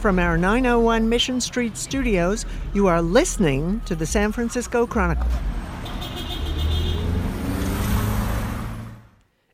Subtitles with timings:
[0.00, 5.26] From our 901 Mission Street studios, you are listening to the San Francisco Chronicle.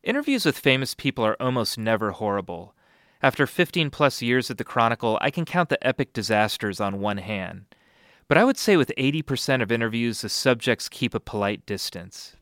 [0.02, 2.74] Interviews with famous people are almost never horrible.
[3.22, 7.18] After 15 plus years at the Chronicle, I can count the epic disasters on one
[7.18, 7.66] hand.
[8.26, 12.36] But I would say with 80% of interviews, the subjects keep a polite distance.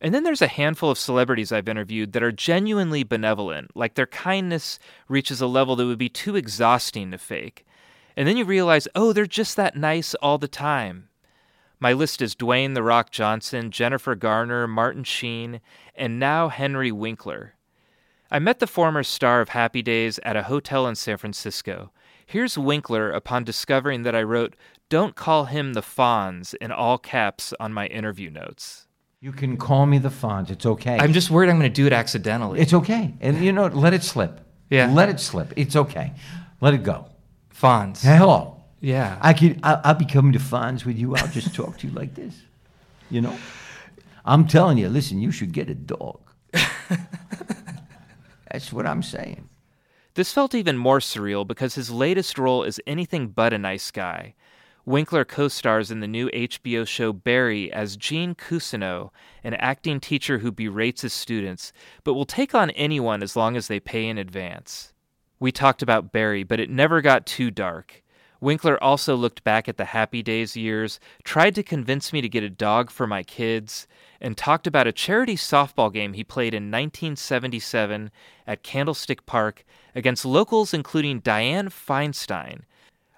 [0.00, 4.06] And then there's a handful of celebrities I've interviewed that are genuinely benevolent, like their
[4.06, 4.78] kindness
[5.08, 7.64] reaches a level that would be too exhausting to fake.
[8.16, 11.08] And then you realize, oh, they're just that nice all the time.
[11.78, 15.60] My list is Dwayne The Rock Johnson, Jennifer Garner, Martin Sheen,
[15.94, 17.54] and now Henry Winkler.
[18.30, 21.92] I met the former star of Happy Days at a hotel in San Francisco.
[22.24, 24.56] Here's Winkler upon discovering that I wrote,
[24.88, 28.86] Don't call him the Fonz in all caps on my interview notes.
[29.26, 30.50] You can call me the Fonz.
[30.50, 31.00] It's okay.
[31.00, 32.60] I'm just worried I'm going to do it accidentally.
[32.60, 33.12] It's okay.
[33.20, 34.38] And you know, let it slip.
[34.70, 34.88] Yeah.
[34.92, 35.52] Let it slip.
[35.56, 36.12] It's okay.
[36.60, 37.06] Let it go.
[37.52, 38.02] Fonz.
[38.02, 38.62] Hello.
[38.80, 39.18] Yeah.
[39.20, 39.58] I could.
[39.64, 41.16] I, I'll be coming to Fonz with you.
[41.16, 42.40] I'll just talk to you like this.
[43.10, 43.36] You know.
[44.24, 44.88] I'm telling you.
[44.88, 45.20] Listen.
[45.20, 46.20] You should get a dog.
[48.52, 49.48] That's what I'm saying.
[50.14, 54.36] This felt even more surreal because his latest role is anything but a nice guy.
[54.86, 59.10] Winkler co stars in the new HBO show Barry as Gene Cousineau,
[59.42, 61.72] an acting teacher who berates his students,
[62.04, 64.92] but will take on anyone as long as they pay in advance.
[65.40, 68.04] We talked about Barry, but it never got too dark.
[68.40, 72.44] Winkler also looked back at the Happy Days years, tried to convince me to get
[72.44, 73.88] a dog for my kids,
[74.20, 78.12] and talked about a charity softball game he played in 1977
[78.46, 79.64] at Candlestick Park
[79.96, 82.60] against locals including Dianne Feinstein.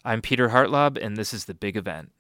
[0.05, 2.13] I'm Peter Hartlaub, and this is The Big Event.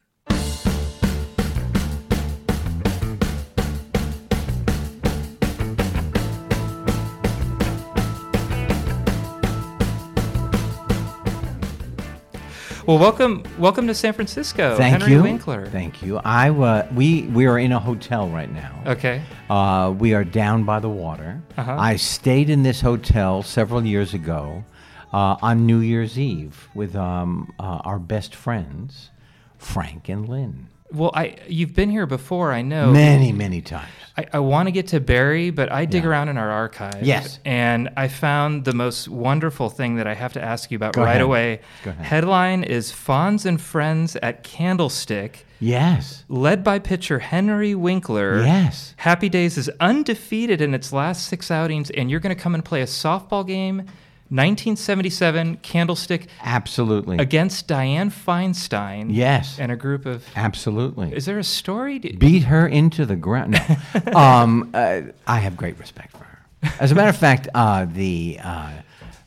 [12.84, 15.22] Well, welcome, welcome to San Francisco, Thank Henry you.
[15.22, 15.66] Winkler.
[15.66, 16.19] Thank you.
[16.24, 18.82] I uh, we we are in a hotel right now.
[18.86, 19.22] Okay.
[19.50, 21.41] Uh, we are down by the water.
[21.58, 21.76] Uh-huh.
[21.78, 24.64] I stayed in this hotel several years ago
[25.12, 29.10] uh, on New Year's Eve with um, uh, our best friends,
[29.58, 30.69] Frank and Lynn.
[30.91, 32.92] Well, I you've been here before, I know.
[32.92, 33.91] Many, many times.
[34.16, 36.08] I, I want to get to Barry, but I dig Yeah.
[36.08, 37.06] around in our archives.
[37.06, 37.38] Yes.
[37.44, 41.02] And I found the most wonderful thing that I have to ask you about Go
[41.02, 41.20] right ahead.
[41.20, 41.60] away.
[41.84, 42.06] Go ahead.
[42.06, 46.24] Headline is Fonz and Friends at Candlestick, Yes.
[46.30, 48.42] led by pitcher Henry Winkler.
[48.42, 48.94] Yes.
[48.97, 52.64] Happy Days is undefeated in its last six outings, and you're going to come and
[52.64, 53.82] play a softball game,
[54.31, 57.19] 1977 Candlestick Absolutely.
[57.19, 59.06] against Dianne Feinstein.
[59.11, 59.59] Yes.
[59.59, 60.25] And a group of.
[60.37, 61.15] Absolutely.
[61.15, 61.99] Is there a story?
[61.99, 63.61] Beat her into the ground.
[64.06, 64.12] No.
[64.19, 66.39] um, uh, I have great respect for her.
[66.81, 68.72] As a matter of fact, uh, the uh,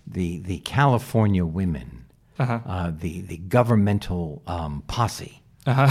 [0.06, 2.06] the the California women,
[2.40, 2.60] Uh-huh.
[2.66, 5.88] uh, the the governmental um, posse, Uh-huh.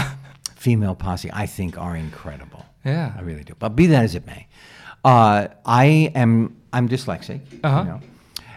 [0.55, 2.65] female posse, I think are incredible.
[2.85, 3.13] Yeah.
[3.17, 3.53] I really do.
[3.59, 4.47] But be that as it may,
[5.03, 7.79] uh, I am I'm dyslexic, Uh-huh.
[7.79, 7.99] you know,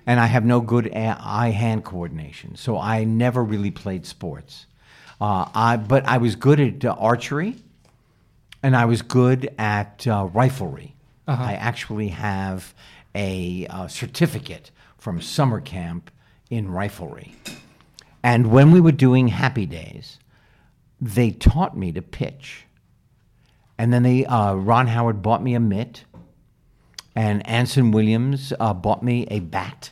[0.06, 4.66] and I have no good eye hand coordination, so I never really played sports.
[5.20, 7.56] Uh, I but I was good at uh, archery,
[8.62, 10.92] and I was good at uh, riflery.
[11.26, 12.74] I actually have
[13.14, 16.10] a uh, certificate from summer camp
[16.50, 17.32] in riflery.
[18.22, 20.18] And when we were doing Happy Days,
[21.00, 22.64] they taught me to pitch.
[23.78, 26.04] And then they, uh, Ron Howard bought me a mitt,
[27.14, 29.90] and Anson Williams uh, bought me a bat.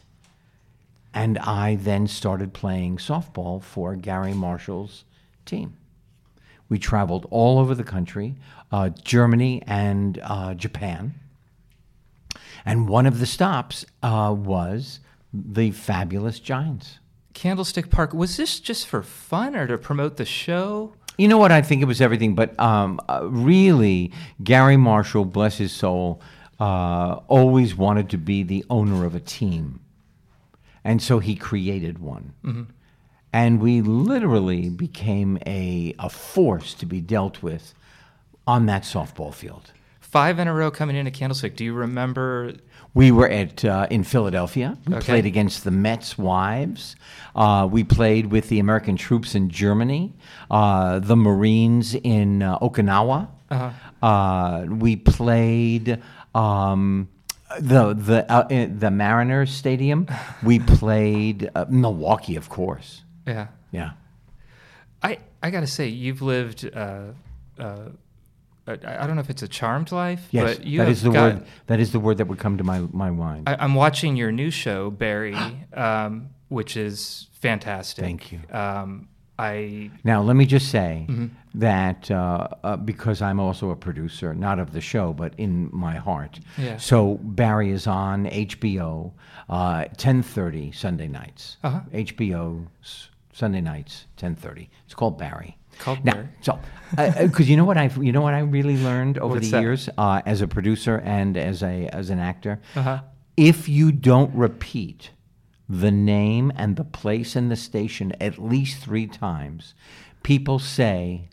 [1.14, 5.04] And I then started playing softball for Garry Marshall's
[5.44, 5.76] team.
[6.68, 8.36] We traveled all over the country,
[8.70, 11.14] uh, Germany and uh, Japan.
[12.64, 15.00] And one of the stops uh, was
[15.34, 16.98] the fabulous Giants.
[17.34, 18.14] Candlestick Park.
[18.14, 20.94] Was this just for fun or to promote the show?
[21.18, 21.52] You know what?
[21.52, 24.12] I think it was everything, but um, uh, really,
[24.42, 26.22] Gary Marshall, bless his soul,
[26.58, 29.80] uh, always wanted to be the owner of a team.
[30.84, 32.32] And so he created one.
[33.32, 37.72] And we literally became a, a force to be dealt with
[38.46, 39.72] on that softball field.
[40.00, 41.56] Five in a row coming into Candlestick.
[41.56, 42.52] Do you remember?
[42.92, 44.76] We were at uh, in Philadelphia.
[44.86, 45.06] We Okay.
[45.06, 46.96] played against the Mets' wives.
[47.34, 50.12] Uh, we played with the American troops in Germany,
[50.50, 53.28] uh, the Marines in uh, Okinawa.
[54.02, 56.02] Uh, we played
[56.34, 57.08] um,
[57.60, 58.46] the the uh,
[58.78, 60.06] the Mariners Stadium.
[60.42, 63.02] We played uh, Milwaukee, of course.
[63.26, 63.48] Yeah.
[63.70, 63.92] Yeah.
[65.02, 67.12] I, I got to say, you've lived uh,
[67.58, 70.84] uh, uh, I I don't know if it's a charmed life, Yes, but you that
[70.84, 71.46] have is the got, word.
[71.66, 73.48] That is the word that would come to my my mind.
[73.48, 75.34] I, I'm watching your new show, Barry,
[75.74, 78.04] um, which is fantastic.
[78.04, 78.40] Thank you.
[78.50, 79.08] Um,
[79.38, 81.26] I Now, let me just say Mm-hmm.
[81.54, 85.96] That uh, uh, because I'm also a producer, not of the show, but in my
[85.96, 86.40] heart.
[86.56, 86.76] Yeah.
[86.78, 89.12] So Barry is on HBO,
[89.48, 91.58] uh, 10:30 Sunday nights.
[91.62, 91.80] Uh-huh.
[91.92, 92.66] HBO
[93.32, 94.68] Sunday nights, 10:30.
[94.84, 95.56] It's called Barry.
[95.78, 96.28] Called now, Barry.
[96.42, 96.58] So,
[97.22, 99.62] because you know what I've, you know what I really learned over What's the that?
[99.62, 102.60] years uh, as a producer and as a as an actor.
[102.76, 103.00] Uh-huh.
[103.36, 105.10] If you don't repeat
[105.68, 109.74] the name and the place and the station at least three times,
[110.22, 111.28] people say,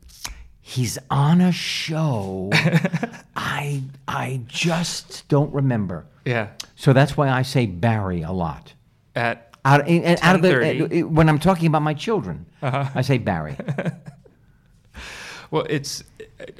[0.70, 2.50] He's on a show.
[3.36, 6.06] I I just don't remember.
[6.26, 8.74] yeah So that's why I say Barry a lot.
[9.16, 11.04] at Out, out of the 10:30.
[11.04, 12.86] uh, when I'm talking about my children, Uh-huh.
[12.94, 13.56] I say Barry.
[15.52, 16.04] well, it's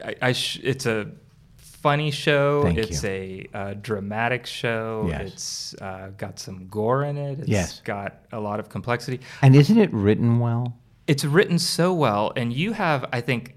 [0.04, 1.12] I, I sh- it's a
[1.58, 2.64] funny show.
[2.64, 3.10] Thank it's you.
[3.10, 5.06] a, uh dramatic show.
[5.08, 5.28] Yes.
[5.34, 7.40] It's uh, got some gore in it.
[7.40, 7.82] It's Yes.
[7.84, 9.20] got a lot of complexity.
[9.42, 10.76] and isn't it written well?
[11.08, 13.56] It's written so well, and you have, I think,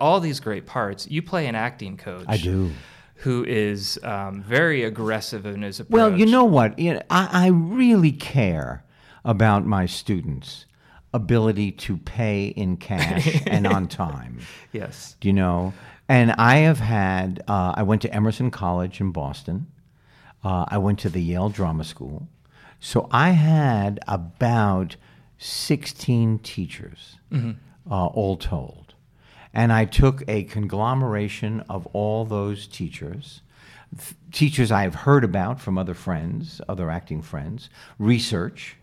[0.00, 2.24] all these great parts, you play an acting coach.
[2.28, 2.72] I do.
[3.16, 5.94] Who is um, very aggressive in his approach.
[5.94, 6.78] Well, you know what?
[6.78, 8.82] You know, I, I really care
[9.24, 10.64] about my students'
[11.12, 14.40] ability to pay in cash and on time.
[14.72, 15.16] Yes.
[15.20, 15.74] Do you know?
[16.08, 19.66] And I have had, uh, I went to Emerson College in Boston.
[20.42, 22.26] Uh, I went to the Yale Drama School.
[22.80, 24.96] So I had about
[25.38, 28.89] 16 teachers, uh, all told.
[29.52, 33.42] And I took a conglomeration of all those teachers,
[33.96, 37.68] th- teachers I've heard about from other friends, other acting friends,
[37.98, 38.76] research,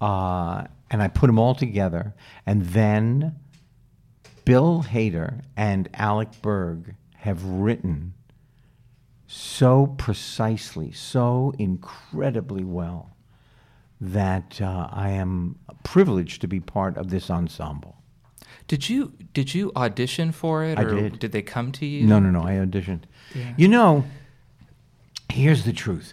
[0.00, 2.14] uh, and I put them all together.
[2.46, 3.36] And then
[4.44, 8.14] Bill Hader and Alec Berg have written
[9.26, 13.14] so precisely, so incredibly well
[14.00, 17.96] that uh, I am privileged to be part of this ensemble.
[18.66, 21.32] Did you did you audition for it, I or did.
[21.32, 22.06] they come to you?
[22.06, 22.42] No, no, no.
[22.42, 23.02] I auditioned.
[23.34, 23.54] Yeah.
[23.56, 24.04] You know,
[25.30, 26.12] here's the truth.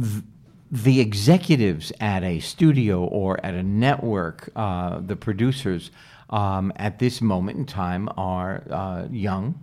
[0.00, 0.24] Th-
[0.72, 5.90] The executives at a studio or at a network, uh, the producers,
[6.30, 9.54] um, at this moment in time are uh, young,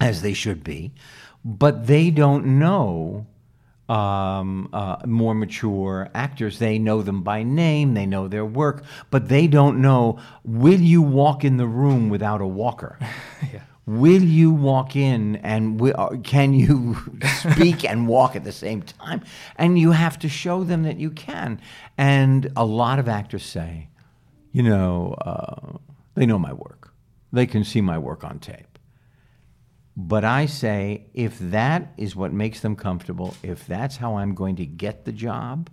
[0.00, 0.92] as they should be,
[1.42, 3.26] but they don't know
[3.88, 6.58] um, uh, more mature actors.
[6.58, 11.02] They know them by name, they know their work, but they don't know will you
[11.02, 12.98] walk in the room without a walker?
[13.52, 13.60] Yeah.
[13.86, 16.96] Will you walk in and wi- uh, can you
[17.52, 19.22] speak and walk at the same time?
[19.54, 21.60] And you have to show them that you can.
[21.96, 23.88] And a lot of actors say,
[24.50, 25.78] you know, uh,
[26.16, 26.92] they know my work,
[27.32, 28.75] they can see my work on tape.
[29.96, 34.56] But I say, if that is what makes them comfortable, if that's how I'm going
[34.56, 35.70] to get the job,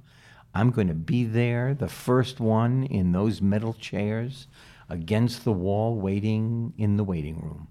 [0.55, 4.47] I'm going to be there, the first one in those metal chairs
[4.89, 7.67] against the wall, waiting in the waiting room.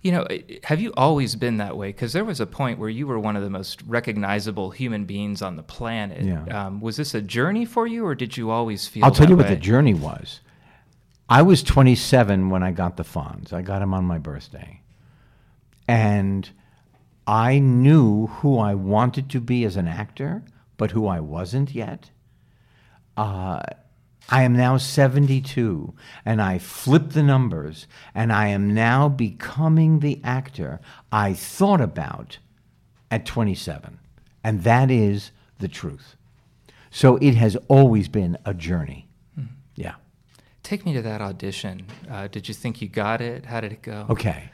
[0.00, 0.26] You know,
[0.64, 1.88] have you always been that way?
[1.88, 5.42] Because there was a point where you were one of the most recognizable human beings
[5.42, 6.24] on the planet.
[6.24, 6.66] Yeah.
[6.66, 9.04] Um, was this a journey for you, or did you always feel?
[9.04, 10.40] I'll tell you what the journey was.
[11.28, 13.52] I was 27 when I got the Fonz.
[13.52, 14.81] I got him on my birthday.
[15.92, 16.48] And
[17.26, 20.42] I knew who I wanted to be as an actor,
[20.78, 22.10] but who I wasn't yet.
[23.14, 23.60] Uh,
[24.30, 25.92] I am now 72,
[26.24, 30.80] and I flipped the numbers, and I am now becoming the actor
[31.12, 32.38] I thought about
[33.10, 33.98] at 27.
[34.42, 36.16] And that is the truth.
[36.90, 39.08] So it has always been a journey.
[39.74, 39.96] Yeah.
[40.62, 41.84] Take me to that audition.
[42.10, 43.44] Uh, did you think you got it?
[43.44, 44.06] How did it go?
[44.08, 44.50] Okay.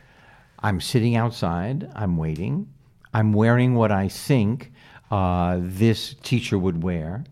[0.61, 1.91] I'm sitting outside.
[1.95, 2.69] I'm waiting.
[3.15, 4.73] I'm wearing what I think
[5.11, 7.25] uh, this teacher would wear.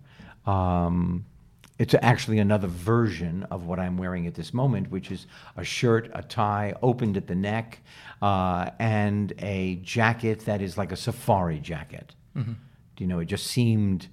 [0.46, 1.26] Um,
[1.78, 6.10] it's actually another version of what I'm wearing at this moment, which is a shirt,
[6.14, 7.80] a tie, opened at the neck,
[8.22, 12.14] uh, and a jacket that is like a safari jacket.
[12.96, 13.18] Do you know?
[13.18, 14.08] It just seemed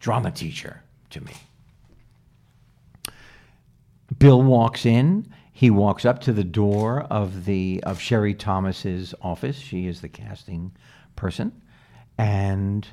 [0.00, 1.32] drama teacher to me.
[4.18, 5.32] Bill walks in.
[5.58, 9.58] He walks up to the door of the of Sherry Thomas's office.
[9.58, 10.70] She is the casting
[11.16, 11.50] person,
[12.16, 12.86] and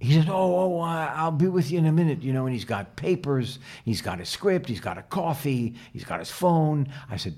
[0.00, 0.32] he says, "Oh,
[0.76, 3.58] oh, I- I'll be with you in a minute." You know, and he's got papers.
[3.84, 4.66] He's got a script.
[4.70, 5.74] He's got a coffee.
[5.92, 6.88] He's got his phone.
[7.10, 7.34] I said,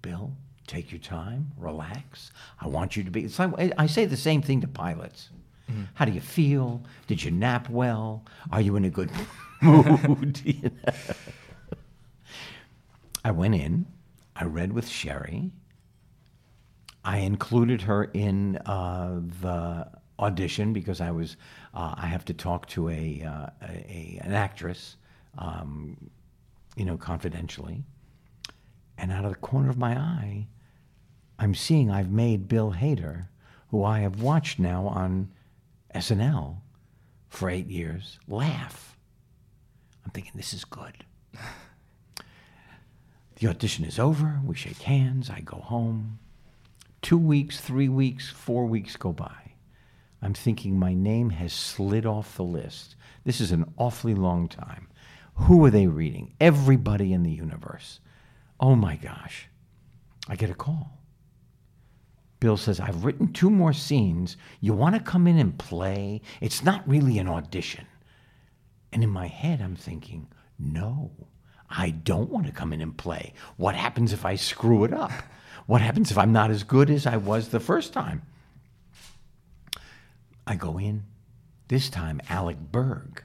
[0.00, 0.32] "Bill,
[0.66, 2.30] take your time, relax.
[2.58, 5.28] I want you to be." It's like I- say the same thing to pilots.
[5.70, 5.82] Mm-hmm.
[5.92, 6.82] How do you feel?
[7.06, 8.24] Did you nap well?
[8.50, 9.10] Are you in a good
[9.60, 10.40] mood?
[10.44, 10.92] You know?
[13.24, 13.86] I went in,
[14.34, 15.52] I read with Sherry,
[17.04, 21.36] I included her in uh, the audition because I was
[21.72, 24.96] uh, I have to talk to a, uh, a an actress,
[25.38, 26.10] um,
[26.76, 27.84] you know, confidentially.
[28.98, 30.46] And out of the corner of my eye,
[31.38, 33.28] I'm seeing I've made Bill Hader,
[33.68, 35.30] who I have watched now on
[35.94, 36.58] SNL
[37.28, 38.98] for eight years, laugh.
[40.04, 41.04] I'm thinking this is good.
[43.40, 44.38] the audition is over.
[44.44, 45.30] We shake hands.
[45.30, 46.18] I go home.
[47.00, 49.54] Two weeks, three weeks, four weeks go by.
[50.20, 52.96] I'm thinking my name has slid off the list.
[53.24, 54.88] This is an awfully long time.
[55.34, 56.34] Who are they reading?
[56.38, 58.00] Everybody in the universe.
[58.60, 59.48] Oh my gosh.
[60.28, 60.98] I get a call.
[62.40, 64.36] Bill says, I've written two more scenes.
[64.60, 66.20] You want to come in and play?
[66.42, 67.86] It's not really an audition.
[68.92, 70.28] And in my head, I'm thinking,
[70.58, 71.10] no,
[71.70, 73.32] I don't want to come in and play.
[73.56, 75.12] What happens if I screw it up?
[75.66, 78.22] What happens if I'm not as good as I was the first time?
[80.46, 81.04] I go in.
[81.68, 83.22] This time, Alec Berg.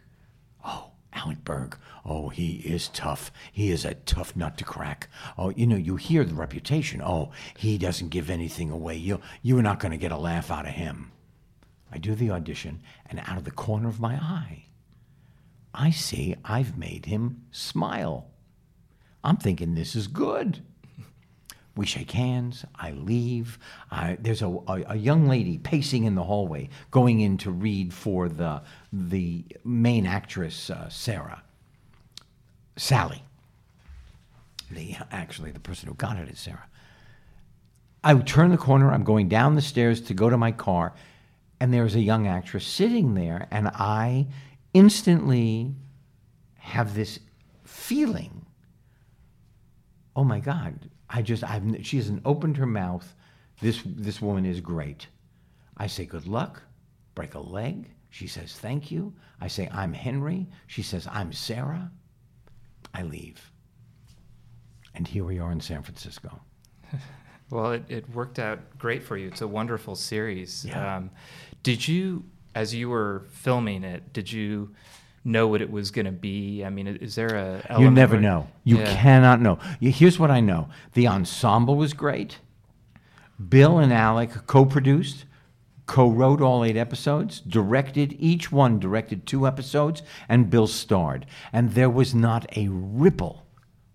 [0.63, 1.75] Oh, Alec Berg.
[2.05, 3.31] Oh, he is tough.
[3.51, 5.09] He is a tough nut to crack.
[5.35, 7.01] Oh, you know, you hear the reputation.
[7.01, 8.95] Oh, he doesn't give anything away.
[8.95, 11.11] You, you're not going to get a laugh out of him.
[11.91, 14.65] I do the audition, and out of the corner of my eye,
[15.73, 18.27] I see I've made him smile.
[19.25, 20.62] I'm thinking this is good.
[21.75, 22.63] We shake hands.
[22.75, 23.60] I leave.
[23.91, 27.94] I, there's a, a, a, young lady pacing in the hallway, going in to read
[27.94, 28.62] for the
[28.94, 31.44] the main actress, uh, Sarah.
[32.77, 33.24] Sally.
[34.72, 36.67] The actually the person who got it is Sarah.
[38.03, 38.94] I turn the corner.
[38.94, 40.94] I'm going down the stairs to go to my car,
[41.60, 44.27] and there's a young actress sitting there, and I
[44.74, 45.74] instantly
[46.60, 47.20] have this
[47.63, 48.44] feeling.
[50.15, 50.89] Oh my God!
[51.10, 53.15] I just I've she hasn't opened her mouth.
[53.62, 55.07] This this woman is great.
[55.77, 56.62] I say good luck,
[57.15, 57.91] break a leg.
[58.10, 59.13] She says thank you.
[59.41, 60.48] I say I'm Henry.
[60.67, 61.91] She says I'm Sarah.
[62.93, 63.51] I leave.
[64.93, 66.39] And here we are in San Francisco.
[67.50, 69.27] well, it, it worked out great for you.
[69.27, 70.65] It's a wonderful series.
[70.65, 70.95] Yeah.
[70.95, 71.12] Um,
[71.63, 72.24] did you,
[72.55, 74.74] as you were filming it, did you
[75.25, 76.63] know what it was going to be?
[76.63, 78.48] I mean, is there a you never where, know.
[78.63, 78.96] You yeah.
[78.96, 79.60] cannot know.
[79.82, 82.39] Here's what I know: the ensemble was great.
[83.50, 85.25] Bill and Alec co-produced,
[85.88, 91.25] co-wrote all eight episodes, directed each one directed two episodes, and Bill starred.
[91.51, 93.46] And there was not a ripple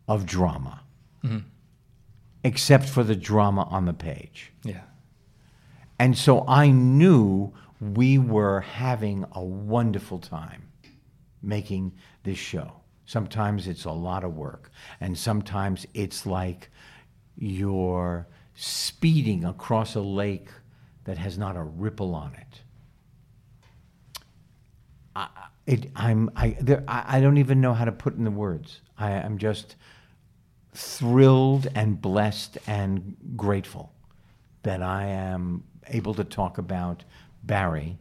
[0.07, 0.83] of drama,
[1.25, 1.39] mm-hmm.
[2.45, 4.53] except for the drama on the page.
[4.63, 4.83] Yeah.
[5.99, 10.70] And so I knew we were having a wonderful time
[11.43, 11.93] making
[12.23, 12.73] this show.
[13.07, 14.71] Sometimes it's a lot of work,
[15.01, 16.71] and sometimes it's like
[17.37, 20.49] you're speeding across a lake
[21.05, 22.61] that has not a ripple on it.
[25.17, 25.29] I,
[25.67, 28.81] it, I'm, I, there, I, I don't even know how to put in the words.
[28.99, 29.77] I, I'm just
[30.75, 33.93] thrilled and blessed and grateful
[34.63, 37.05] that I am able to talk about
[37.43, 37.99] Barry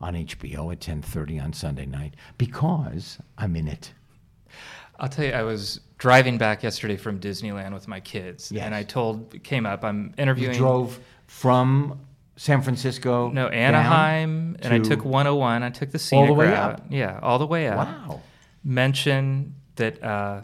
[0.00, 3.92] on HBO at 10:30 on Sunday night because I'm in it.
[4.98, 8.64] I'll tell you, I was driving back yesterday from Disneyland with my kids, yes.
[8.64, 9.84] and I told came up.
[9.84, 10.54] I'm interviewing.
[10.54, 12.00] You drove from
[12.36, 13.30] San Francisco.
[13.30, 15.62] No, Anaheim, and I took 101.
[15.62, 16.74] I took the scenic all the way route.
[16.74, 16.86] up.
[16.90, 17.76] Yeah, all the way up.
[17.76, 18.20] Wow.
[18.62, 20.42] Mention that uh,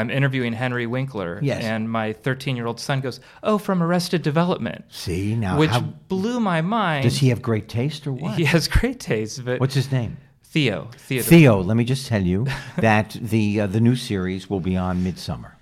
[0.00, 1.62] I'm interviewing Henry Winkler, yes.
[1.62, 5.80] and my 13 year old son goes, "Oh, from Arrested Development." See now, which how,
[5.80, 7.04] blew my mind.
[7.04, 8.36] Does he have great taste or what?
[8.36, 10.16] He has great taste, but what's his name?
[10.42, 10.88] Theo.
[10.96, 11.28] Theodore.
[11.28, 11.62] Theo.
[11.62, 12.46] Let me just tell you
[12.78, 15.56] that the uh, the new series will be on Midsummer.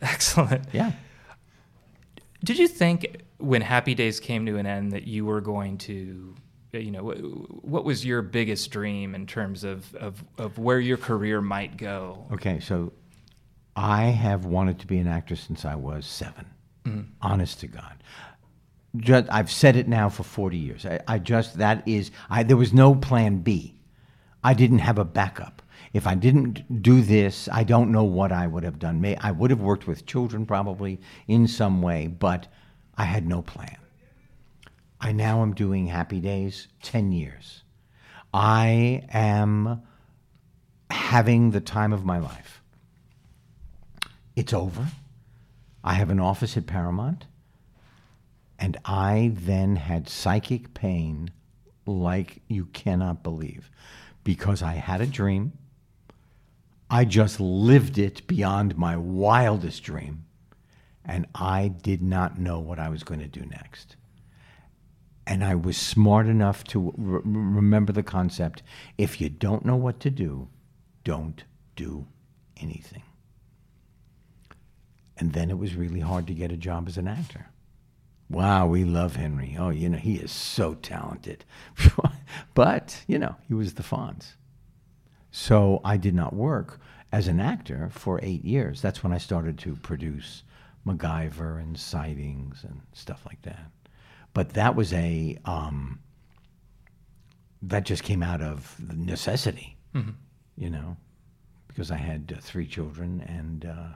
[0.00, 0.64] Excellent.
[0.72, 0.92] Yeah.
[2.42, 6.34] Did you think when Happy Days came to an end that you were going to
[6.72, 11.40] you know what was your biggest dream in terms of, of, of where your career
[11.40, 12.92] might go okay so
[13.76, 16.46] I have wanted to be an actor since I was 7
[16.84, 17.00] mm-hmm.
[17.22, 18.02] Honest to God.
[18.96, 20.84] Just, I've said it now for 40 years.
[20.84, 23.76] I, I just, that is, I, there was no plan B.
[24.42, 25.62] I didn't have a backup.
[25.92, 29.00] If I didn't do this, I don't know what I would have done.
[29.00, 32.46] May, I would have worked with children probably in some way, but
[32.96, 33.76] I had no plan.
[35.00, 37.62] I now am doing Happy Days 10 years.
[38.32, 39.82] I am
[40.90, 42.59] having the time of my life.
[44.40, 44.86] It's over.
[45.84, 47.26] I have an office at Paramount.
[48.58, 51.30] And I then had psychic pain
[51.84, 53.70] like you cannot believe
[54.24, 55.52] because I had a dream.
[56.88, 60.24] I just lived it beyond my wildest dream.
[61.04, 63.96] And I did not know what I was going to do next.
[65.26, 68.62] And I was smart enough to re- remember the concept
[68.96, 70.48] if you don't know what to do,
[71.04, 71.44] don't
[71.76, 72.06] do
[72.56, 73.02] anything.
[75.20, 77.46] And then it was really hard to get a job as an actor.
[78.30, 79.54] Wow, we love Henry.
[79.58, 81.44] Oh, you know, he is so talented.
[82.54, 84.32] but, you know, he was the Fonz.
[85.30, 86.80] So I did not work
[87.12, 88.80] as an actor for eight years.
[88.80, 90.42] That's when I started to produce
[90.86, 93.70] MacGyver and sightings and stuff like that.
[94.32, 96.00] But that was a, um,
[97.62, 99.76] that just came out of necessity,
[100.56, 100.96] you know,
[101.68, 103.88] because I had uh, three children and uh,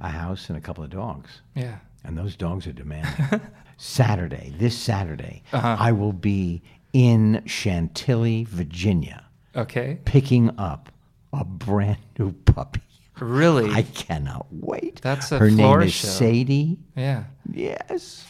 [0.00, 1.40] a house and a couple of dogs.
[1.54, 1.76] Yeah.
[2.04, 3.40] And those dogs are demanding.
[3.76, 5.76] Saturday, this Saturday, Uh-huh.
[5.78, 9.24] I will be in Chantilly, Virginia,
[9.56, 9.98] Okay.
[10.04, 10.90] picking up
[11.32, 12.80] a brand new puppy.
[13.20, 13.70] Really?
[13.70, 15.00] I cannot wait.
[15.02, 16.08] That's a Her name is show.
[16.08, 16.78] Sadie.
[16.96, 17.24] yeah.
[17.52, 18.26] Yes.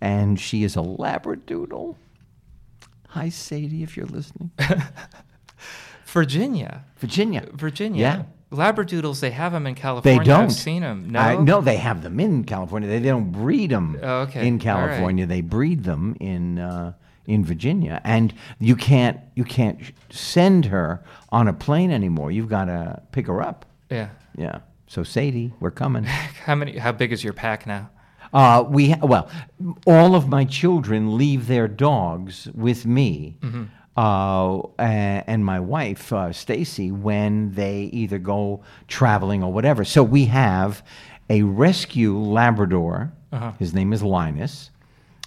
[0.00, 1.96] And she is a Labradoodle.
[3.08, 4.50] Hi, Sadie, if you're listening.
[6.06, 6.84] Virginia.
[6.98, 7.48] Virginia.
[7.52, 8.00] Virginia.
[8.00, 8.22] Yeah.
[8.50, 10.18] Labradoodles, they have them in California.
[10.18, 10.44] They don't.
[10.44, 11.10] I've seen them.
[11.10, 11.18] No.
[11.20, 12.88] I, no, they have them in California.
[12.88, 14.46] They, they don't breed them Oh, okay.
[14.46, 14.62] in All right.
[14.88, 15.26] California.
[15.26, 16.94] They breed them in uh,
[17.26, 19.78] in Virginia, and you can't you can't
[20.08, 22.30] send her on a plane anymore.
[22.30, 23.66] You've got to pick her up.
[23.90, 24.08] Yeah.
[24.36, 24.60] Yeah.
[24.86, 26.04] So Sadie, we're coming.
[26.44, 26.78] How many?
[26.78, 27.90] How big is your pack now?
[28.32, 29.30] Uh, we ha- well,
[29.86, 33.36] all of my children leave their dogs with me.
[33.98, 39.84] Uh, and my wife, uh, Stacy, when they either go traveling or whatever.
[39.84, 40.84] So we have
[41.28, 43.12] a rescue Labrador.
[43.58, 44.70] His name is Linus.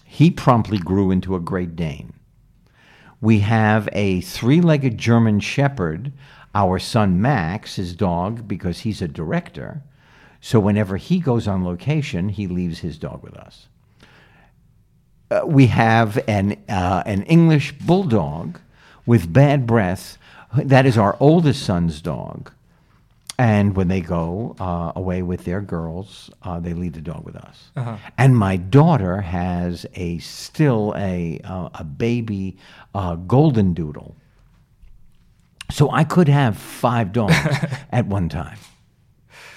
[0.06, 2.14] He promptly grew into a Great Dane.
[3.20, 6.14] We have a three legged German Shepherd,
[6.56, 9.84] our son Max, his dog, because he's a director.
[10.40, 13.68] So whenever he goes on location, he leaves his dog with us.
[15.32, 18.60] Uh, we have an, uh, an English Bulldog
[19.06, 20.18] with bad breath.
[20.56, 22.52] That is our oldest son's dog.
[23.40, 27.36] And when they go uh, away with their girls, uh, they leave the dog with
[27.38, 27.72] us.
[28.18, 32.58] And my daughter has a still a uh, a baby
[32.94, 34.16] uh, golden doodle.
[35.72, 37.34] So I could have five dogs
[37.92, 38.58] at one time.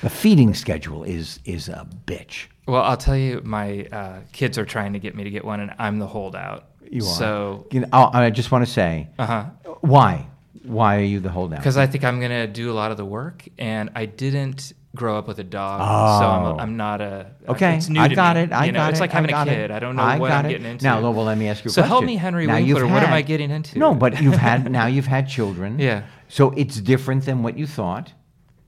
[0.04, 2.46] The feeding schedule is is a bitch.
[2.68, 5.60] Well, I'll tell you, my uh, kids are trying to get me to get one,
[5.60, 6.64] and I'm the holdout.
[6.90, 7.14] You are.
[7.22, 9.44] So, You know, oh, I just want to say, uh huh.
[9.80, 10.26] why?
[10.62, 11.58] Why are you the holdout?
[11.60, 15.18] Because I think I'm gonna do a lot of the work, and I didn't grow
[15.18, 16.52] up with a dog, so Oh.
[16.54, 17.26] I'm, I'm not a.
[17.48, 18.52] Okay, it's new I to got me, it.
[18.52, 18.78] I you know?
[18.80, 19.02] got It's it.
[19.02, 19.44] like having a it.
[19.46, 19.70] kid.
[19.70, 20.50] I don't know I what I'm it.
[20.50, 20.84] getting into.
[20.84, 21.88] Now, well, let me ask you a So question.
[21.88, 22.86] help me, Henry Now, Winkler.
[22.86, 23.78] What am I getting into?
[23.78, 25.78] No, but you've had now you've had children.
[25.88, 26.02] Yeah.
[26.28, 28.12] So it's different than what you thought,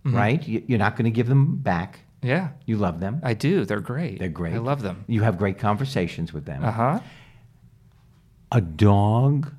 [0.06, 0.16] Mm-hmm.
[0.16, 0.48] right?
[0.48, 2.00] You- You're not going to give them back.
[2.22, 3.20] Yeah, You love them.
[3.22, 3.64] I do.
[3.64, 4.18] They're great.
[4.18, 4.54] They're great.
[4.54, 5.04] I love them.
[5.06, 6.64] You have great conversations with them.
[6.64, 7.00] Uh huh.
[8.52, 9.52] A dog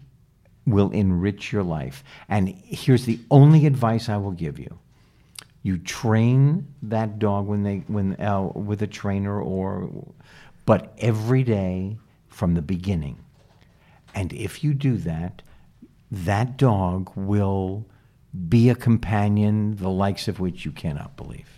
[0.66, 2.04] will enrich your life.
[2.28, 4.80] And here's the only advice I will give you.
[5.64, 9.90] You train that dog when they when uh, with a trainer or
[10.66, 11.98] but every day
[12.30, 13.18] from the beginning.
[14.16, 15.42] And if you do that,
[16.12, 17.86] that dog will
[18.50, 21.58] be a companion the likes of which you cannot believe.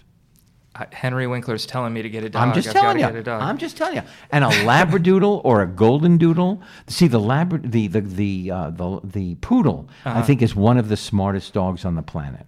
[0.76, 2.48] Uh, Henry Winkler's telling me to get a dog.
[2.48, 3.06] I'm just I've telling you.
[3.06, 3.42] Get a dog.
[3.42, 4.04] I'm just telling you.
[4.32, 6.62] And a labradoodle or a golden doodle.
[6.88, 9.90] See the labra- the the the uh, the, the poodle.
[10.06, 10.20] Uh-huh.
[10.20, 12.46] I think is one of the smartest dogs on the planet.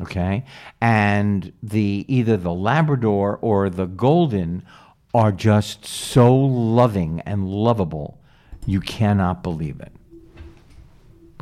[0.00, 0.44] Okay,
[0.80, 4.64] and the either the Labrador or the golden
[5.14, 8.20] are just so loving and lovable,
[8.66, 9.92] you cannot believe it.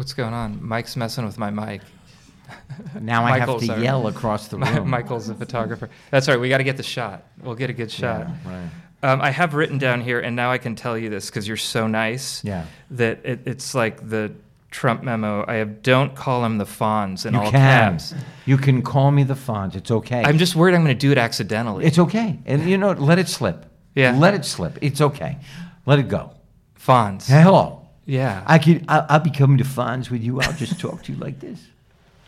[0.02, 0.58] What's going on?
[0.66, 1.80] Mike's messing with my mic.
[3.00, 4.90] Now I have Michael's to our- yell across the room.
[4.90, 5.90] Michael's a photographer.
[6.10, 6.40] That's right.
[6.40, 7.24] We got to get the shot.
[7.40, 8.26] We'll get a good shot.
[8.26, 8.68] Yeah, right.
[9.08, 11.56] Um, I have written down here, and now I can tell you this because you're
[11.56, 12.42] so nice.
[12.42, 12.64] Yeah.
[12.90, 14.32] That it, it's like the
[14.72, 15.44] Trump memo.
[15.46, 17.92] I have don't call him the Fonz in You all can.
[17.92, 18.12] caps.
[18.44, 19.76] You can call me the Fonz.
[19.76, 20.24] It's okay.
[20.24, 21.84] I'm just worried I'm going to do it accidentally.
[21.84, 22.40] It's okay.
[22.44, 23.66] And you know, let it slip.
[23.94, 24.18] Yeah.
[24.18, 24.78] Let it slip.
[24.82, 25.38] It's okay.
[25.86, 26.32] Let it go.
[26.76, 27.28] Fonz.
[27.28, 27.81] Hey, hello.
[28.12, 28.42] Yeah.
[28.46, 28.84] I could.
[28.88, 30.40] I, I'll be coming to Fonz with you.
[30.40, 31.60] I'll just talk to you like this.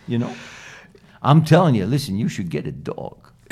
[0.07, 0.35] You know.
[1.23, 1.85] I'm telling you.
[1.87, 3.19] Listen, you should get a dog.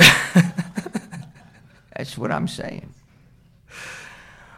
[1.96, 2.92] That's what I'm saying.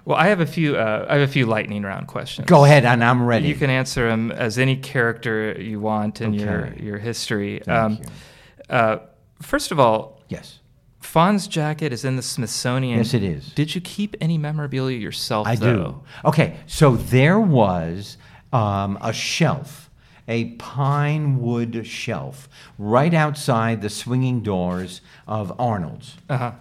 [0.05, 0.77] well, I have a few.
[0.77, 2.47] Uh, I have a few lightning round questions.
[2.49, 3.49] Go ahead, and I'm ready.
[3.49, 6.83] You can answer them as any character you want in your Okay.
[6.83, 7.61] your history.
[7.65, 8.75] Thank Um, you.
[8.77, 8.99] uh,
[9.43, 10.59] first of all, Yes.
[11.05, 12.99] Fonz's jacket is in the Smithsonian.
[12.99, 13.53] Yes, it is.
[13.53, 15.47] Did you keep any memorabilia yourself?
[15.47, 15.75] I though?
[15.75, 16.03] do.
[16.25, 18.17] Okay, so there was
[18.53, 19.91] um, a shelf,
[20.27, 26.17] a pine wood shelf, right outside the swinging doors of Arnold's.
[26.29, 26.53] Uh huh.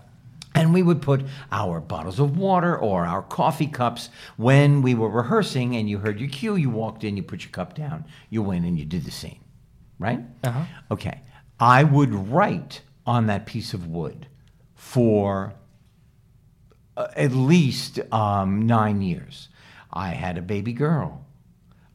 [0.53, 5.09] And we would put our bottles of water or our coffee cups when we were
[5.09, 8.43] rehearsing and you heard your cue, you walked in, you put your cup down, you
[8.43, 9.39] went and you did the scene.
[9.97, 10.19] Right?
[10.43, 10.65] Uh-huh.
[10.91, 11.21] Okay.
[11.59, 14.27] I would write on that piece of wood
[14.83, 15.55] for
[16.95, 19.47] uh, at least um, nine years.
[19.91, 21.25] I had a baby girl.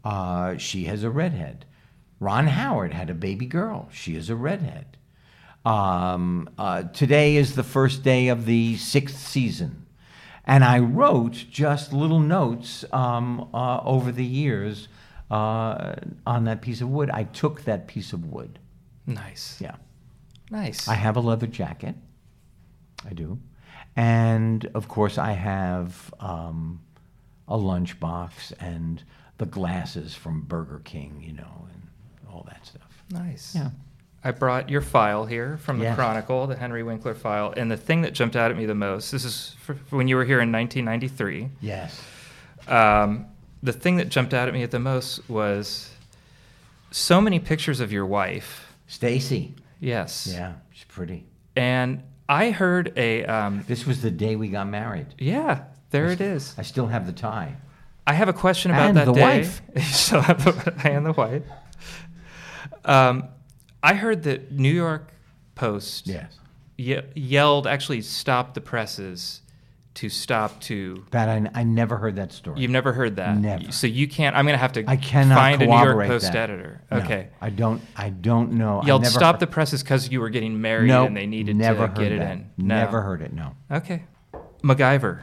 [0.03, 1.64] Uh, she has a redhead.
[2.18, 3.88] Ron Howard had a baby girl.
[3.92, 4.96] She is a redhead.
[5.64, 9.87] Um, uh, today is the first day of the sixth season.
[10.44, 14.88] And I wrote just little notes um, uh, over the years
[15.31, 15.94] uh,
[16.27, 17.11] on that piece of wood.
[17.11, 18.59] I took that piece of wood.
[19.07, 19.59] Nice.
[19.61, 19.77] Yeah.
[20.51, 20.88] Nice.
[20.88, 21.94] I have a leather jacket.
[23.09, 23.38] I do.
[23.97, 26.81] And of course, I have um,
[27.49, 29.03] a lunchbox and
[29.38, 31.83] the glasses from Burger King, you know, and
[32.31, 33.03] all that stuff.
[33.11, 33.55] nice.
[33.55, 33.71] Yeah.
[34.25, 35.94] I brought your file here from the Yes.
[35.97, 39.12] Chronicle, the Henry Winkler file, and the thing that jumped out at me the most.
[39.12, 41.49] This is for, for when you were here in 1993.
[41.61, 42.03] Yes.
[42.66, 43.27] Um,
[43.62, 45.90] the thing that jumped out at me at the most was
[46.90, 48.73] so many pictures of your wife.
[48.88, 49.55] Stacy.
[49.81, 50.29] Yes.
[50.31, 51.25] Yeah, she's pretty.
[51.55, 55.06] And I heard a um, This was the day we got married.
[55.18, 55.64] yeah.
[55.90, 56.54] There it is.
[56.58, 57.56] I still have the tie.
[58.06, 59.20] I have a question about And that the day.
[59.22, 59.62] wife.
[60.10, 61.42] Have the and the wife.
[62.84, 63.24] Um,
[63.82, 65.12] I heard that New York
[65.54, 66.38] Post Yes.
[66.76, 69.40] ye- yelled, actually stopped the presses
[69.98, 71.04] to stop to.
[71.11, 72.61] That I, I never heard that story.
[72.61, 73.72] You've never heard that, Never.
[73.72, 74.37] So you can't.
[74.37, 76.37] I'm going to have to I cannot find a New York Post that.
[76.50, 76.80] editor.
[76.88, 77.28] No, Okay.
[77.40, 77.82] I don't.
[77.96, 78.80] I don't know.
[78.84, 81.94] Yelled stop heard- the presses because you were getting married and they needed never to
[82.00, 82.32] get it that.
[82.32, 82.50] in.
[82.56, 82.76] No.
[82.76, 83.32] Never heard it.
[83.32, 83.54] No.
[83.70, 84.04] Okay.
[84.62, 85.22] MacGyver.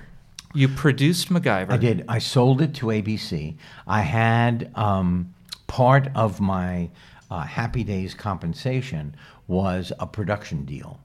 [0.53, 1.71] You produced MacGyver.
[1.71, 2.03] I did.
[2.09, 3.55] I sold it to ABC.
[3.87, 5.33] I had um,
[5.67, 6.89] part of my
[7.31, 9.15] uh, Happy Days compensation
[9.47, 10.99] was a production deal.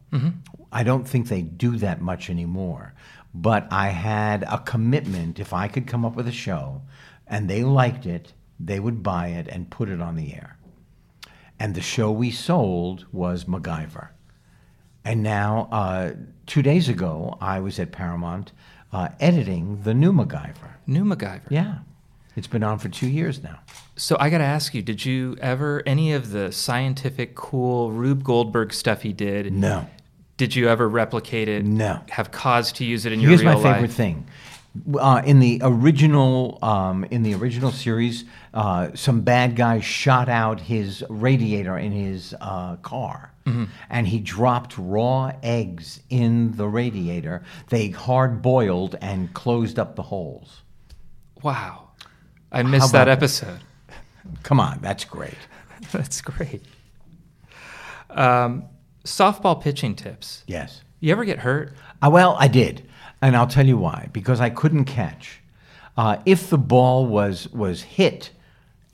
[0.72, 2.94] I don't think they do that much anymore.
[3.32, 6.82] But I had a commitment if I could come up with a show
[7.26, 10.58] and they liked it, they would buy it and put it on the air.
[11.58, 14.08] And the show we sold was MacGyver.
[15.04, 16.12] And now, uh,
[16.46, 18.52] two days ago, I was at Paramount
[18.92, 20.74] uh, editing the new MacGyver.
[20.86, 21.50] New MacGyver.
[21.50, 21.78] Yeah.
[22.36, 23.60] It's been on for two years now.
[23.96, 28.24] So I got to ask you, did you ever any of the scientific cool Rube
[28.24, 29.52] Goldberg stuff he did?
[29.52, 29.88] No.
[30.40, 31.66] Did you ever replicate it?
[31.66, 32.00] No.
[32.08, 33.56] Have cause to use it in your Here's real life?
[33.58, 33.96] Here's my favorite life?
[33.96, 34.26] thing.
[34.98, 38.24] Uh, in the original, um, in the original series,
[38.54, 43.64] uh, some bad guy shot out his radiator in his uh, car, Mm-hmm.
[43.90, 47.42] and he dropped raw eggs in the radiator.
[47.68, 50.62] They hard boiled and closed up the holes.
[51.42, 51.88] Wow.
[52.50, 53.08] I missed that?
[53.08, 53.60] episode.
[54.42, 55.36] Come on, that's great.
[55.92, 56.62] That's great.
[58.08, 58.64] Um,
[59.04, 60.44] softball pitching tips.
[60.46, 60.82] Yes.
[61.00, 61.74] You ever get hurt?
[62.02, 62.86] Uh, well, I did,
[63.22, 64.08] and I'll tell you why.
[64.12, 65.40] Because I couldn't catch.
[65.96, 68.30] Uh, if the ball was was hit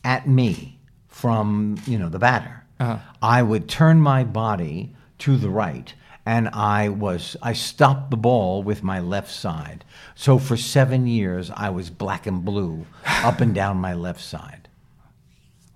[0.04, 2.98] at me from you know the batter, Uh-huh.
[3.22, 5.92] I would turn my body to the right,
[6.24, 9.84] and I was I stopped the ball with my left side.
[10.14, 12.86] So for seven years, I was black and blue
[13.24, 14.68] up and down my left side.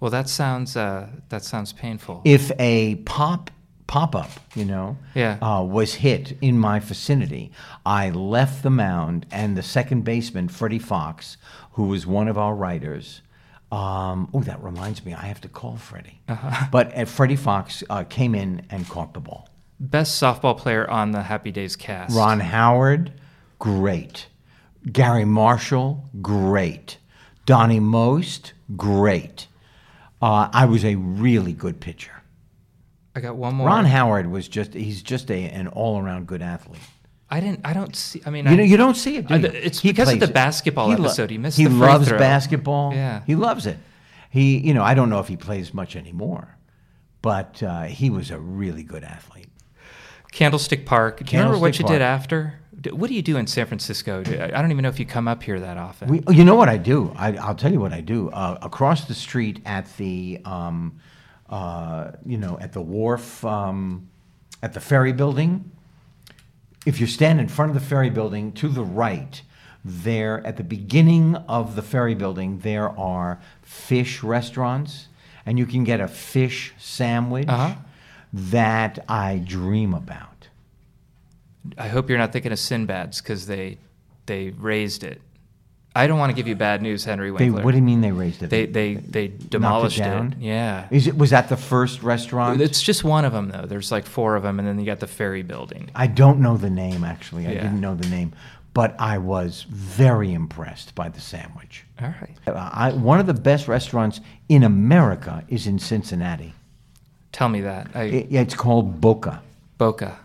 [0.00, 2.22] Well, that sounds uh, that sounds painful.
[2.24, 3.50] if a pop
[3.90, 5.36] pop up, you know, Yeah.
[5.42, 7.50] uh, was hit in my vicinity,
[7.84, 11.36] I left the mound, and the second baseman, Freddie Fox,
[11.72, 13.20] who was one of our writers.
[13.72, 16.20] Um, oh, that reminds me, I have to call Freddie.
[16.28, 16.66] Uh-huh.
[16.70, 19.48] But uh, Freddie Fox uh, came in and caught the ball.
[19.80, 22.14] Best softball player on the Happy Days cast.
[22.16, 23.12] Ron Howard,
[23.58, 24.28] great.
[24.92, 26.98] Garry Marshall, great.
[27.44, 29.48] Donnie Most, great.
[30.22, 32.12] Uh, I was a really good pitcher.
[33.14, 33.66] I got one more.
[33.66, 36.80] Ron Howard was just he's just a, an all-around good athlete.
[37.28, 37.60] I didn't.
[37.64, 38.22] I don't see.
[38.26, 39.26] I mean, You I, know, you don't see it.
[39.28, 41.30] Do I- it's He because of the basketball He lo- episode.
[41.30, 42.18] He missed He loves throw.
[42.18, 42.92] basketball.
[42.94, 43.22] Yeah.
[43.26, 43.78] he loves it.
[44.30, 46.56] He, you know, I don't know if he plays much anymore,
[47.22, 49.48] but uh, he was a really good athlete.
[50.32, 51.18] Candlestick Park.
[51.24, 52.54] Do you remember what Candlestick you did after?
[52.92, 54.20] What do you do in San Francisco?
[54.20, 56.08] I don't even know if you come up here that often.
[56.08, 57.12] We, you know what I do?
[57.16, 58.30] I, I'll tell you what I do.
[58.30, 60.98] Uh, across the street at the, um,
[61.50, 64.08] uh, you know, at the wharf, um,
[64.62, 65.70] at the ferry building.
[66.86, 69.42] If you stand in front of the ferry building to the right,
[69.84, 75.08] there at the beginning of the ferry building, there are fish restaurants,
[75.44, 77.74] and you can get a fish sandwich Uh-huh.
[78.32, 80.48] that I dream about.
[81.76, 83.78] I hope you're not thinking of Sinbad's because they
[84.26, 85.20] they raised it.
[85.94, 87.64] I don't want to give you bad news, Henry They, Winkler.
[87.64, 88.50] what do you mean they raised it?
[88.50, 90.02] They they they demolished it.
[90.02, 90.36] down?
[90.38, 90.86] Yeah.
[90.90, 92.60] Is it was that the first restaurant?
[92.60, 93.66] It's just one of them though.
[93.66, 95.90] There's like four of them, and then you got the ferry building.
[95.94, 97.46] I don't know the name actually.
[97.48, 97.62] I Yeah.
[97.62, 98.32] didn't know the name,
[98.72, 101.84] but I was very impressed by the sandwich.
[102.00, 102.36] All right.
[102.46, 106.54] I, one of the best restaurants in America is in Cincinnati.
[107.32, 107.88] Tell me that.
[107.94, 109.42] I, It- it's called Boca.
[109.76, 110.18] Boca.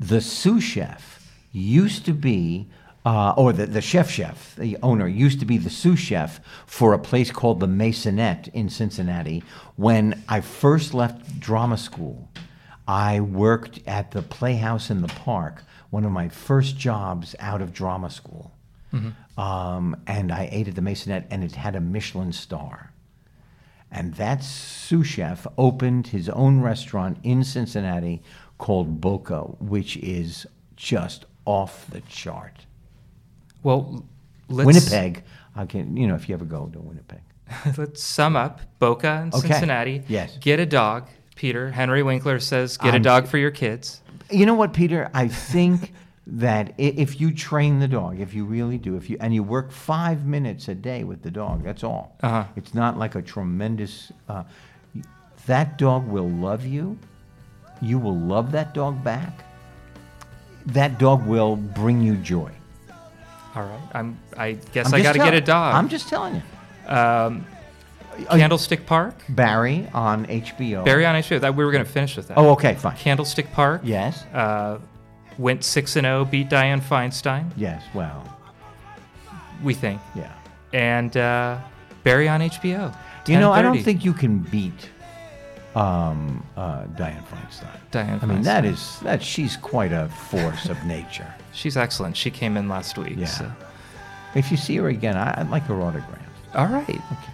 [0.00, 2.68] The sous chef used to be,
[3.04, 6.92] uh, or the, the chef chef, the owner, used to be the sous chef for
[6.92, 9.42] a place called the Maisonette in Cincinnati.
[9.76, 12.28] When I first left drama school,
[12.86, 17.72] I worked at the Playhouse in the Park, one of my first jobs out of
[17.72, 18.52] drama school.
[19.36, 22.92] Um, and I ate at the Maisonette, and it had a Michelin star.
[23.90, 28.22] And that sous chef opened his own restaurant in Cincinnati
[28.58, 32.66] called Boca, which is just off the chart.
[33.62, 34.04] Well,
[34.48, 35.24] let's Winnipeg,
[35.56, 37.20] I can, you know, if you ever go to Winnipeg.
[37.78, 38.60] let's sum up.
[38.78, 39.48] Boca and Okay.
[39.48, 40.02] Cincinnati.
[40.08, 40.36] Yes.
[40.40, 41.08] Get a dog.
[41.34, 44.02] Peter Henry Winkler says, get a I'm- dog for your kids.
[44.30, 45.10] You know what, Peter?
[45.14, 45.92] I think
[46.26, 49.72] that if you train the dog, if you really do, if you and you work
[49.72, 52.14] five minutes a day with the dog, that's all.
[52.22, 52.44] Uh-huh.
[52.56, 54.12] It's not like a tremendous.
[54.28, 54.42] Uh,
[55.46, 56.98] that dog will love you.
[57.80, 59.44] You will love that dog back.
[60.66, 62.52] That dog will bring you joy.
[63.58, 63.80] All right.
[63.92, 64.18] I'm.
[64.36, 65.74] I guess I'm I got to tell- get a dog.
[65.74, 66.42] I'm just telling you.
[66.94, 67.44] um,
[68.30, 69.14] Oh, you- Candlestick Park.
[69.28, 70.84] Barry on HBO.
[70.84, 71.40] Barry on HBO.
[71.40, 72.36] That we were going to finish with that.
[72.38, 72.96] Oh, okay, fine.
[72.96, 73.80] Candlestick Park.
[73.84, 74.24] Yes.
[74.34, 74.78] Uh,
[75.38, 76.24] went six and zero.
[76.24, 77.50] Beat Dianne Feinstein.
[77.56, 77.82] Yes.
[77.94, 78.24] Well.
[79.62, 80.00] We think.
[80.16, 80.32] Yeah.
[80.72, 81.58] And uh,
[82.04, 82.94] Barry on HBO.
[83.28, 83.84] You know, I don't 10:30.
[83.84, 84.88] think you can beat
[85.76, 87.68] um, uh, Dianne Feinstein.
[87.92, 88.22] Dianne Feinstein.
[88.22, 91.32] I mean, that is that she's quite a force of nature.
[91.58, 92.16] She's excellent.
[92.16, 93.14] She came in last week.
[93.16, 93.26] Yeah.
[93.26, 93.52] so-
[94.34, 96.18] If you see her again, I, I'd like her autograph.
[96.54, 96.88] All right.
[96.88, 97.32] Okay.